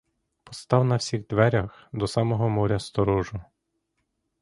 Постав 0.43 0.85
на 0.85 0.95
всіх 0.95 1.27
дверях 1.27 1.87
до 1.93 2.07
самого 2.07 2.49
моря 2.49 2.79
сторожу! 2.79 3.41